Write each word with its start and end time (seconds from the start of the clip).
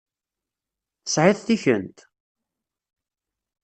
Tesεiḍ 1.03 1.37
tikent? 1.45 1.97